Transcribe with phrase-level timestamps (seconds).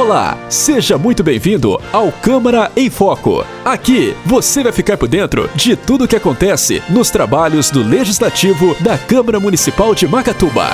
[0.00, 3.44] Olá, seja muito bem-vindo ao Câmara em Foco.
[3.62, 8.74] Aqui você vai ficar por dentro de tudo o que acontece nos trabalhos do Legislativo
[8.80, 10.70] da Câmara Municipal de Macatuba.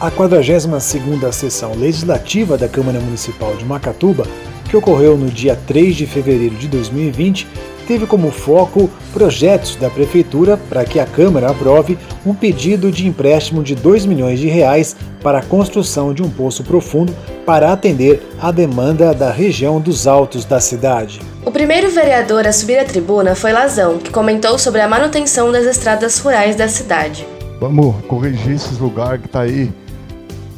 [0.00, 4.26] A 42ª sessão legislativa da Câmara Municipal de Macatuba,
[4.70, 7.46] que ocorreu no dia 3 de fevereiro de 2020,
[7.86, 13.62] teve como foco projetos da Prefeitura para que a Câmara aprove um pedido de empréstimo
[13.62, 17.14] de 2 milhões de reais para a construção de um poço profundo
[17.46, 21.20] para atender a demanda da região dos altos da cidade.
[21.44, 25.64] O primeiro vereador a subir à tribuna foi Lazão, que comentou sobre a manutenção das
[25.66, 27.26] estradas rurais da cidade.
[27.60, 29.70] Vamos corrigir esses lugares que está aí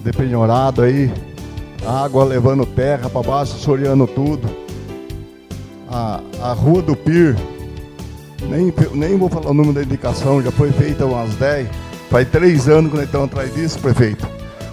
[0.03, 1.13] depenhorado aí,
[1.85, 4.66] água levando terra para baixo, soreando tudo
[5.91, 7.37] a, a Rua do Pir,
[8.43, 11.69] nem, nem vou falar o número da indicação, já foi feita umas 10,
[12.11, 14.27] faz três anos que nós estamos atrás disso, prefeito.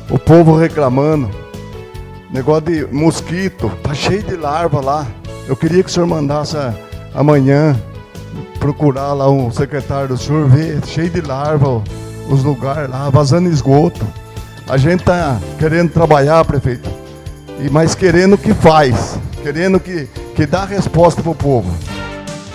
[0.10, 1.30] O povo reclamando,
[2.32, 5.08] negócio de mosquito, tá cheio de larva lá.
[5.48, 6.58] Eu queria que o senhor mandasse
[7.14, 7.80] amanhã
[8.60, 11.82] procurar lá um secretário do senhor, ver cheio de larva
[12.30, 14.06] os lugares lá, vazando esgoto.
[14.68, 16.90] A gente tá querendo trabalhar, prefeito,
[17.60, 21.72] e mas querendo que faz, querendo que que dá resposta para o povo.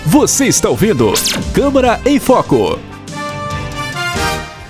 [0.05, 1.13] Você está ouvindo
[1.55, 2.79] Câmara em Foco.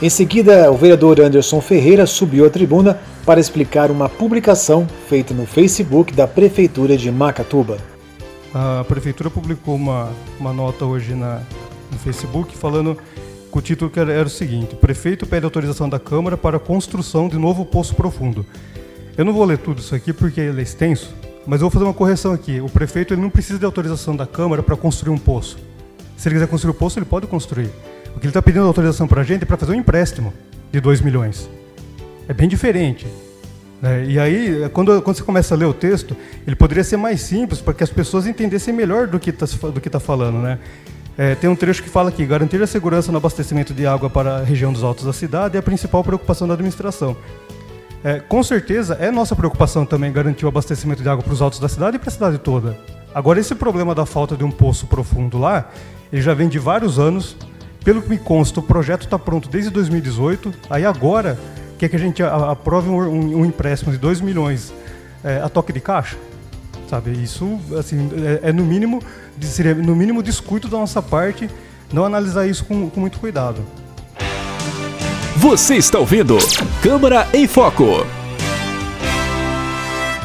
[0.00, 5.46] Em seguida, o vereador Anderson Ferreira subiu à tribuna para explicar uma publicação feita no
[5.46, 7.78] Facebook da Prefeitura de Macatuba.
[8.54, 11.40] A Prefeitura publicou uma, uma nota hoje na,
[11.90, 12.96] no Facebook falando
[13.50, 17.28] que o título era, era o seguinte: prefeito pede autorização da Câmara para a construção
[17.28, 18.46] de novo poço profundo.
[19.16, 21.12] Eu não vou ler tudo isso aqui porque ele é extenso,
[21.48, 22.60] mas eu vou fazer uma correção aqui.
[22.60, 25.58] O prefeito ele não precisa de autorização da Câmara para construir um poço.
[26.14, 27.70] Se ele quiser construir o um poço, ele pode construir.
[28.14, 30.34] O que ele está pedindo autorização para a gente é para fazer um empréstimo
[30.70, 31.48] de 2 milhões.
[32.28, 33.06] É bem diferente.
[33.80, 34.04] Né?
[34.08, 36.14] E aí, quando, quando você começa a ler o texto,
[36.46, 39.46] ele poderia ser mais simples para que as pessoas entendessem melhor do que está
[39.90, 40.36] tá falando.
[40.40, 40.58] Né?
[41.16, 44.36] É, tem um trecho que fala aqui: garantir a segurança no abastecimento de água para
[44.36, 47.16] a região dos altos da cidade é a principal preocupação da administração.
[48.04, 51.58] É, com certeza é nossa preocupação também garantir o abastecimento de água para os altos
[51.58, 52.78] da cidade e para a cidade toda.
[53.14, 55.70] Agora, esse problema da falta de um poço profundo lá,
[56.12, 57.36] ele já vem de vários anos.
[57.84, 60.52] Pelo que me consta, o projeto está pronto desde 2018.
[60.68, 61.38] Aí agora
[61.78, 64.72] quer que a gente aprove um, um, um empréstimo de 2 milhões
[65.24, 66.16] é, a toque de caixa.
[66.88, 68.08] Sabe, isso assim,
[68.42, 69.02] é, é no mínimo
[69.42, 71.48] seria no mínimo descuido da nossa parte
[71.92, 73.62] não analisar isso com, com muito cuidado.
[75.40, 76.36] Você está ouvindo
[76.82, 78.04] Câmara em Foco.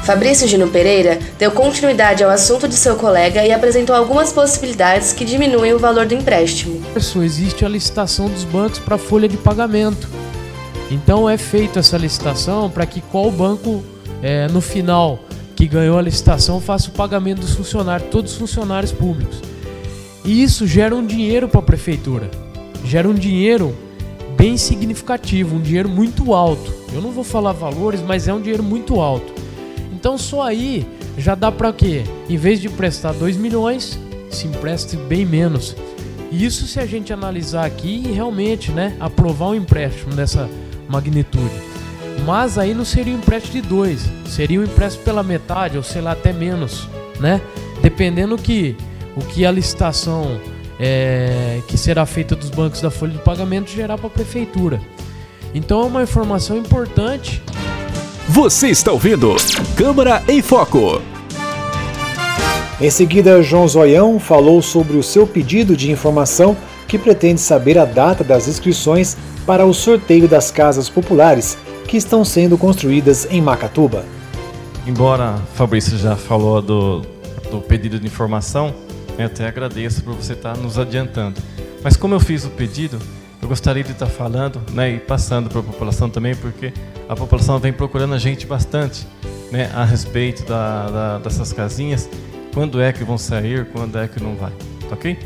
[0.03, 5.23] Fabrício Gino Pereira deu continuidade ao assunto de seu colega e apresentou algumas possibilidades que
[5.23, 6.81] diminuem o valor do empréstimo.
[7.23, 10.09] Existe a licitação dos bancos para folha de pagamento.
[10.89, 13.83] Então é feita essa licitação para que qual banco
[14.19, 15.19] é, no final
[15.55, 19.39] que ganhou a licitação faça o pagamento dos funcionários, todos os funcionários públicos.
[20.25, 22.31] E isso gera um dinheiro para a prefeitura,
[22.83, 23.77] gera um dinheiro
[24.43, 26.69] bem significativo, um dinheiro muito alto.
[26.91, 29.33] Eu não vou falar valores, mas é um dinheiro muito alto.
[29.93, 30.85] Então só aí
[31.17, 32.03] já dá para quê?
[32.29, 33.97] Em vez de emprestar 2 milhões,
[34.29, 35.77] se empreste bem menos.
[36.29, 40.49] Isso se a gente analisar aqui e realmente, né, aprovar um empréstimo dessa
[40.89, 41.55] magnitude.
[42.25, 46.01] Mas aí não seria um empréstimo de dois, seria um empréstimo pela metade ou sei
[46.01, 47.39] lá até menos, né?
[47.81, 48.75] Dependendo que
[49.15, 50.37] o que a licitação
[50.79, 54.81] é, que será feita dos bancos da folha de pagamento gerar para a prefeitura.
[55.53, 57.41] Então é uma informação importante.
[58.27, 59.35] Você está ouvindo
[59.75, 61.01] Câmara em Foco.
[62.81, 66.57] Em seguida, João Zoião falou sobre o seu pedido de informação
[66.87, 71.57] que pretende saber a data das inscrições para o sorteio das casas populares
[71.87, 74.05] que estão sendo construídas em Macatuba.
[74.85, 77.01] Embora Fabrício já falou do,
[77.49, 78.73] do pedido de informação,
[79.17, 81.39] eu até agradeço por você estar nos adiantando.
[81.83, 82.99] Mas como eu fiz o pedido,
[83.41, 86.71] eu gostaria de estar falando né, e passando para a população também, porque
[87.09, 89.05] a população vem procurando a gente bastante
[89.51, 92.09] né, a respeito da, da, dessas casinhas,
[92.53, 94.51] quando é que vão sair, quando é que não vai,
[94.87, 95.17] tá ok?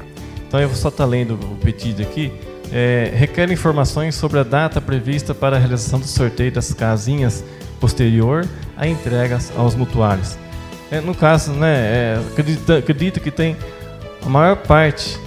[0.47, 2.31] Então eu vou só estar lendo o pedido aqui.
[2.71, 7.43] É, requer informações sobre a data prevista para a realização do sorteio das casinhas
[7.79, 8.45] posterior
[8.75, 10.37] à entrega aos mutuários.
[10.89, 13.55] É, no caso, né, é, acredito, acredito que tem
[14.27, 15.17] a maior parte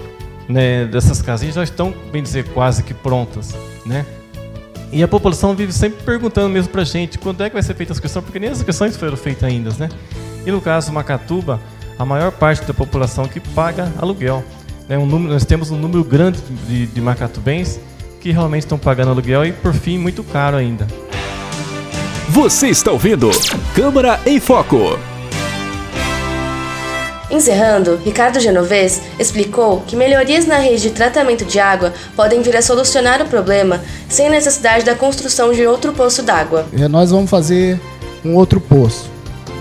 [0.47, 3.57] né, dessas casinhas já estão, bem dizer, quase que prontas,
[3.87, 4.05] né?
[4.93, 7.75] E a população vive sempre perguntando mesmo para a gente quando é que vai ser
[7.75, 9.89] feita a inscrição, porque nem as inscrições foram feitas ainda, né?
[10.45, 11.59] E no caso Macatuba,
[11.99, 14.45] a maior parte da população que paga aluguel.
[14.87, 14.99] Né?
[14.99, 16.39] Um número, nós temos um número grande
[16.69, 17.81] de, de macatubens
[18.21, 20.87] que realmente estão pagando aluguel e, por fim, muito caro ainda.
[22.29, 23.31] Você está ouvindo
[23.75, 24.99] Câmara em Foco.
[27.31, 32.63] Encerrando, Ricardo Genovez explicou que melhorias na rede de tratamento de água podem vir a
[32.63, 36.67] solucionar o problema sem necessidade da construção de outro poço d'água.
[36.77, 37.81] É, nós vamos fazer
[38.25, 39.09] um outro poço.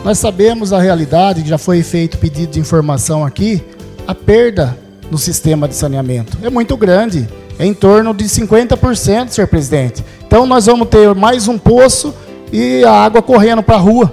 [0.03, 3.63] Nós sabemos a realidade, já foi feito pedido de informação aqui,
[4.07, 4.75] a perda
[5.11, 7.27] no sistema de saneamento é muito grande,
[7.59, 10.03] é em torno de 50%, senhor presidente.
[10.25, 12.15] Então nós vamos ter mais um poço
[12.51, 14.09] e a água correndo para a rua.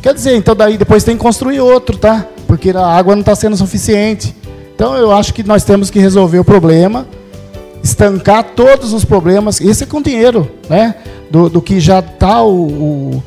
[0.00, 2.28] Quer dizer, então daí depois tem que construir outro, tá?
[2.56, 4.34] Porque a água não está sendo suficiente.
[4.74, 7.06] Então eu acho que nós temos que resolver o problema,
[7.82, 10.94] estancar todos os problemas, esse é com dinheiro, né?
[11.30, 13.22] Do, do que já está o, o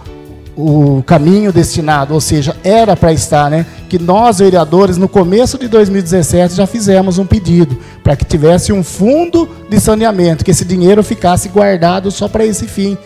[0.57, 3.63] o caminho destinado, ou seja, era para estar, né?
[3.87, 8.83] Que nós, vereadores, no começo de 2017 já fizemos um pedido para que tivesse um
[8.83, 12.97] fundo de saneamento, que esse dinheiro ficasse guardado só para esse fim.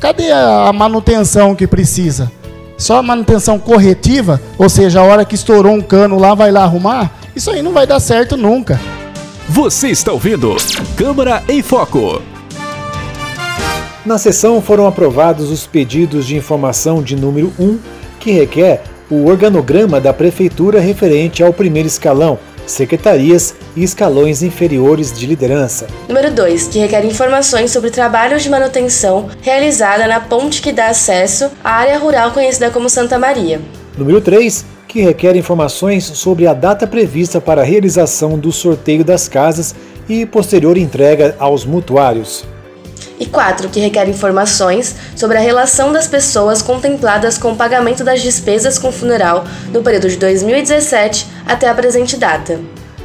[0.00, 2.32] Cadê a manutenção que precisa?
[2.76, 6.64] Só a manutenção corretiva, ou seja, a hora que estourou um cano lá, vai lá
[6.64, 7.12] arrumar?
[7.34, 8.80] Isso aí não vai dar certo nunca.
[9.48, 10.56] Você está ouvindo
[10.96, 12.20] Câmara em Foco.
[14.04, 17.78] Na sessão foram aprovados os pedidos de informação de número 1,
[18.20, 25.26] que requer o organograma da Prefeitura referente ao primeiro escalão, secretarias e escalões inferiores de
[25.26, 25.86] liderança.
[26.08, 31.50] Número 2, que requer informações sobre trabalhos de manutenção realizada na ponte que dá acesso
[31.62, 33.60] à área rural conhecida como Santa Maria.
[33.96, 39.28] Número 3, que requer informações sobre a data prevista para a realização do sorteio das
[39.28, 39.74] casas
[40.08, 42.44] e posterior entrega aos mutuários
[43.18, 48.22] e 4, que requer informações sobre a relação das pessoas contempladas com o pagamento das
[48.22, 52.60] despesas com funeral no período de 2017 até a presente data.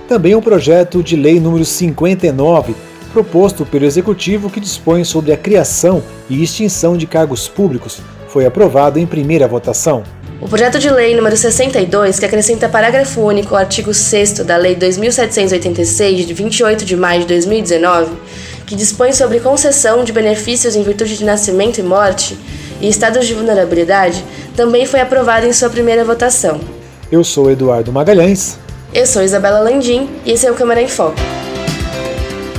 [0.07, 2.75] Também o projeto de lei número 59,
[3.13, 8.99] proposto pelo Executivo que dispõe sobre a criação e extinção de cargos públicos, foi aprovado
[8.99, 10.03] em primeira votação.
[10.41, 14.73] O projeto de lei número 62, que acrescenta parágrafo único ao artigo 6 da Lei
[14.73, 18.11] 2786, de 28 de maio de 2019,
[18.69, 22.37] que dispõe sobre concessão de benefícios em virtude de nascimento e morte
[22.79, 24.23] e estados de vulnerabilidade,
[24.55, 26.61] também foi aprovado em sua primeira votação.
[27.11, 28.59] Eu sou Eduardo Magalhães.
[28.93, 31.17] Eu sou Isabela Landim e esse é o Câmara em Foco.